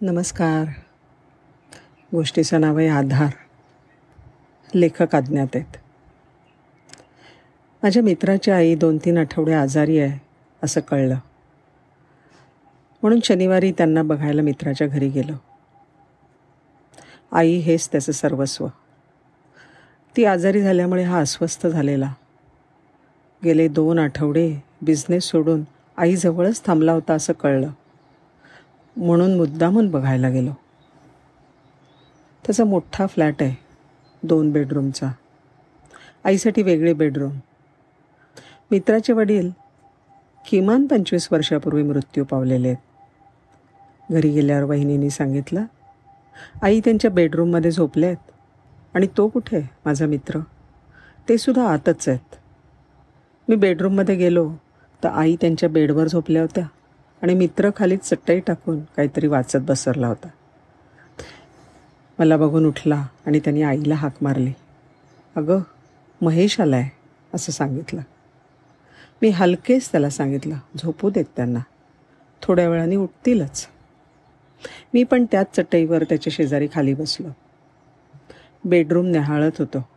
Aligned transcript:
नमस्कार. 0.00 0.64
गोष्टीचं 2.12 2.60
नाव 2.60 2.78
आहे 2.78 2.88
आधार. 2.88 3.30
लेखक 4.74 5.16
अज्ञात 5.16 5.46
आहेत. 5.54 5.76
माझ्या 7.82 8.02
मित्राची 8.02 8.50
आई 8.50 8.74
दोन 8.74 8.98
तीन 8.98 9.18
आठवडे 9.18 9.52
आजारी 9.52 9.98
आहे 9.98 10.18
असं 10.62 10.80
कळलं. 10.80 11.16
म्हणून 13.02 13.20
शनिवारी 13.24 13.72
त्यांना 13.72 14.02
बघायला 14.02 14.42
मित्राच्या 14.42 14.86
घरी 14.86 15.08
गेलो. 15.08 15.32
आई 17.32 17.56
हेच 17.56 17.88
त्याचं 17.92 18.12
सर्वस्व. 18.12 18.66
ती 20.16 20.24
आजारी 20.24 20.62
झाल्यामुळे 20.62 21.02
हा 21.02 21.18
अस्वस्थ 21.18 21.66
झालेला. 21.66 22.14
गेले 23.44 23.68
दोन 23.68 23.98
आठवडे 23.98 24.56
बिझनेस 24.82 25.24
सोडून 25.24 25.62
आईजवळच 25.96 26.66
थांबला 26.66 26.92
होता 26.92 27.14
असं 27.14 27.32
कळलं. 27.32 27.70
म्हणून 28.98 29.36
मुद्दामून 29.36 29.90
बघायला 29.90 30.28
गेलो. 30.28 30.50
त्याचा 32.44 32.64
मोठा 32.64 33.06
फ्लॅट 33.06 33.42
आहे 33.42 33.54
दोन 34.22 34.50
बेडरूमचा. 34.52 35.10
आईसाठी 36.24 36.62
वेगळे 36.62 36.92
बेडरूम. 36.92 37.32
मित्राचे 38.70 39.12
वडील 39.12 39.50
किमान 40.50 40.86
पंचवीस 40.86 41.28
वर्षापूर्वी 41.32 41.82
मृत्यू 41.82 42.24
पावलेले 42.24 42.68
आहेत. 42.68 44.12
घरी 44.12 44.30
गेल्यावर 44.30 44.64
वहिनीने 44.64 45.10
सांगितलं 45.10 45.64
आई 46.62 46.80
त्यांच्या 46.80 47.10
बेडरूममध्ये 47.10 47.70
झोपले 47.70 48.06
आहेत 48.06 48.30
आणि 48.94 49.06
तो 49.16 49.28
कुठे 49.28 49.70
माझा 49.84 50.06
मित्र? 50.06 50.38
ते 51.28 51.38
सुद्धा 51.38 51.68
आतच 51.68 52.08
आहेत. 52.08 52.36
मी 53.48 53.56
बेडरूममध्ये 53.56 54.14
गेलो 54.14 54.50
तर 55.04 55.08
आई 55.08 55.36
त्यांच्या 55.40 55.68
बेडवर 55.68 56.06
झोपल्या 56.06 56.42
होत्या. 56.42 56.66
आणि 57.22 57.34
मित्र 57.34 57.70
खाली 57.76 57.96
चटई 57.96 58.40
टाकून 58.40 58.80
काहीतरी 58.80 59.26
वाचत 59.26 59.58
बसरला 59.62 60.08
होता. 60.08 60.28
मला 62.18 62.36
बघून 62.36 62.66
उठला 62.66 63.06
आणि 63.26 63.40
त्यांनी 63.40 63.62
आईला 63.62 63.94
हाक 63.94 64.14
मारली. 64.22 64.52
अगं 65.36 65.60
महेश 66.20 66.60
आला 66.60 66.76
आहे 66.76 66.90
असं 67.34 67.52
सांगितलं. 67.52 68.00
मी 69.22 69.28
हलकेच 69.28 69.90
त्याला 69.90 70.10
सांगितलं 70.10 70.56
झोपू 70.76 71.10
देत 71.10 71.24
त्यांना. 71.36 71.58
थोड्या 72.42 72.68
वेळाने 72.68 72.96
उठतीलच. 72.96 73.66
मी 74.94 75.04
पण 75.04 75.24
त्याच 75.24 75.56
चटईवर 75.56 76.04
त्याच्या 76.04 76.32
शेजारी 76.36 76.68
खाली 76.74 76.94
बसलो. 76.94 77.28
बेडरूम 78.64 79.06
न्याहाळत 79.06 79.50
होतो. 79.58 79.88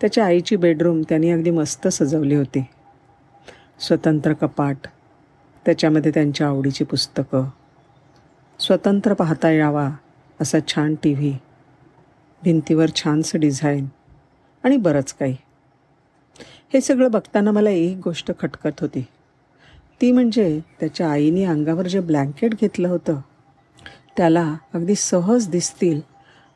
त्याच्या 0.00 0.26
आईची 0.26 0.56
बेडरूम 0.56 1.02
त्यांनी 1.08 1.30
अगदी 1.30 1.50
मस्त 1.50 1.88
सजवली 1.88 2.34
होती. 2.34 2.64
स्वतंत्र 3.80 4.32
कपाट 4.32 4.76
त्याच्यामध्ये 5.66 6.10
त्यांच्या 6.14 6.48
आवडीची 6.48 6.84
पुस्तकं. 6.84 7.44
स्वतंत्र 8.60 9.14
पाहता 9.14 9.50
यावा 9.50 9.90
असा 10.40 10.58
छान 10.68 10.94
टी 11.02 11.14
व्ही 11.14 11.38
भिंतीवर 12.42 12.88
छानसं 12.96 13.40
डिझाईन 13.40 13.86
आणि 14.62 14.76
बरंच 14.76 15.12
काही. 15.12 15.36
हे 16.72 16.80
सगळं 16.80 17.10
बघताना 17.10 17.50
मला 17.50 17.70
एक 17.70 17.96
गोष्ट 18.04 18.32
खटकत 18.40 18.80
होती. 18.80 19.06
ती 20.00 20.12
म्हणजे 20.12 20.60
त्याच्या 20.80 21.10
आईने 21.10 21.44
अंगावर 21.44 21.86
जे 21.86 22.00
ब्लँकेट 22.00 22.54
घेतलं 22.54 22.88
होतं 22.88 23.20
त्याला 24.16 24.54
अगदी 24.74 24.94
सहज 24.94 25.48
दिसतील 25.48 26.00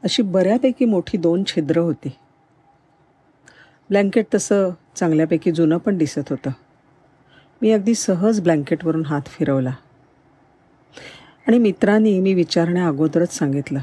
अशी 0.03 0.22
बऱ्यापैकी 0.22 0.84
मोठी 0.84 1.19
दोन 1.19 1.43
छिद्र 1.47 1.78
होती. 1.78 2.09
ब्लँकेट 3.89 4.27
तसं 4.34 4.70
चांगल्यापैकी 4.97 5.53
जुनं 5.53 5.77
पण 5.77 5.98
दिसत 5.98 6.31
होतं. 6.31 6.50
मी 7.62 7.73
अगदी 7.73 7.95
सहज 7.95 8.41
ब्लँकेटवरून 8.41 9.05
हात 9.05 9.20
फिरवला. 9.27 9.73
आणि 11.47 11.59
मित्रांनी 11.59 12.20
मी 12.20 12.34
विचारण्या 12.34 12.87
अगोदरच 12.87 13.33
सांगितलं 13.33 13.81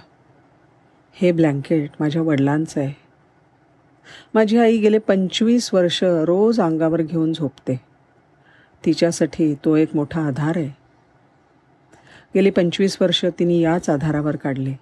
हे 1.14 1.32
ब्लँकेट 1.32 1.90
माझ्या 2.00 2.22
वडिलांचं 2.22 2.82
आहे. 2.82 2.94
माझी 4.34 4.58
आई 4.58 4.78
गेले 4.78 4.98
पंचवीस 4.98 5.74
वर्ष 5.74 6.04
रोज 6.04 6.62
अंगावर 6.62 7.02
घेऊन 7.02 7.34
झोपते. 7.34 7.82
तिच्यासाठी 8.86 9.56
तो 9.56 9.76
एक 9.76 9.96
मोठा 9.96 10.22
आधार 10.22 10.58
आहे. 10.58 10.70
गेली 12.36 12.50
पंचवीस 12.50 12.98
वर्ष 13.02 13.26
तिने 13.26 13.58
याच 13.58 13.90
आधारावर 13.90 14.36
काढले. 14.36 14.74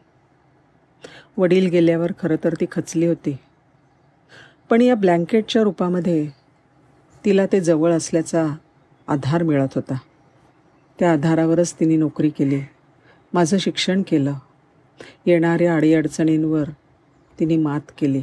वडील 1.38 1.70
गेल्यावर 1.70 2.12
खरं 2.20 2.36
तर 2.44 2.54
ती 2.54 2.66
खचली 2.72 3.06
होती. 3.06 3.38
पण 4.70 4.82
या 4.82 4.96
ब्लँकेटच्या 4.96 5.62
रूपामध्ये 5.62 6.30
तिला 7.26 7.46
ते 7.46 7.60
जवळ 7.60 7.92
असल्याचा 7.92 8.48
आधार 9.08 9.44
मिळत 9.44 9.68
होता. 9.76 9.94
त्या 11.00 11.12
आधारावरच 11.12 11.74
तिने 11.80 11.96
नोकरी 11.96 12.30
केली. 12.30 12.62
माझं 13.34 13.58
शिक्षण 13.58 14.02
केलं. 14.08 14.34
येणाऱ्या 15.26 15.76
अडीअडचणींवर 15.76 16.70
तिने 17.40 17.58
मात 17.58 17.82
केली. 17.98 18.22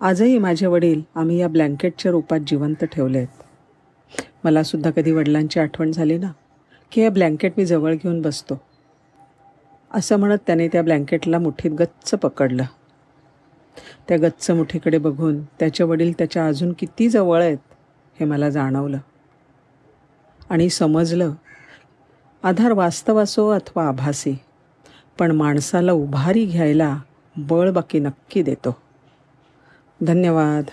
आजही 0.00 0.38
माझे 0.38 0.66
वडील 0.66 1.02
आम्ही 1.14 1.38
या 1.38 1.48
ब्लँकेटच्या 1.48 2.12
रूपात 2.12 2.40
जिवंत 2.46 2.84
ठेवले 2.84 3.18
आहेत. 3.18 3.42
मलासुद्धा 4.44 4.90
कधी 4.90 5.12
वडिलांची 5.12 5.60
आठवण 5.60 5.92
झाली 5.92 6.18
ना 6.18 6.32
की 6.92 7.02
हे 7.02 7.08
ब्लँकेट 7.08 7.52
मी 7.56 7.66
जवळ 7.66 7.94
घेऊन 7.94 8.22
बसतो. 8.22 8.60
असं 9.94 10.16
म्हणत 10.16 10.38
त्याने 10.46 10.68
त्या 10.68 10.82
ब्लँकेटला 10.82 11.38
मुठीत 11.38 11.70
गच्च 11.70 12.10
पकडलं. 12.10 12.64
त्या 14.08 14.16
गच्च 14.16 14.50
मुठीकडे 14.50 14.98
बघून 14.98 15.42
त्याचे 15.42 15.84
वडील 15.84 16.12
त्याच्या 16.12 16.46
अजून 16.46 16.72
किती 16.78 17.08
जवळ 17.08 17.42
आहेत 17.42 17.58
हे 18.20 18.26
मला 18.26 18.50
जाणवलं. 18.50 18.98
आणि 20.52 20.70
समजलं 20.70 21.32
आधार 22.42 22.72
वास्तव 22.72 23.18
असो 23.18 23.48
अथवा 23.48 23.88
आभासी 23.88 24.38
पण 25.18 25.30
माणसाला 25.30 25.92
उभारी 25.92 26.44
घ्यायला 26.46 26.98
बळ 27.36 27.70
बाकी 27.70 27.98
नक्की 27.98 28.42
देतो. 28.42 28.76
धन्यवाद. 30.00 30.64